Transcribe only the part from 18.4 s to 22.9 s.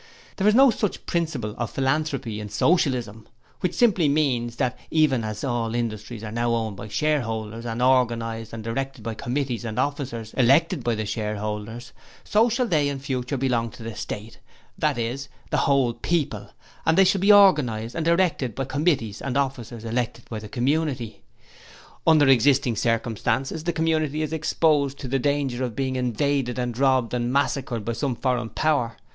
by committees and officers elected by the community. 'Under existing